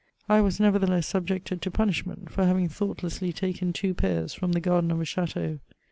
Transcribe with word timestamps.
I 0.27 0.41
was, 0.41 0.59
nevertheless, 0.59 1.05
subjected 1.05 1.61
to 1.61 1.69
punishment^ 1.69 2.31
for 2.31 2.43
having 2.43 2.67
thoughtlessly 2.67 3.31
taken 3.31 3.71
two 3.71 3.93
pears 3.93 4.33
from 4.33 4.53
the 4.53 4.59
garden 4.59 4.89
of 4.89 4.99
a 4.99 5.05
chateau. 5.05 5.59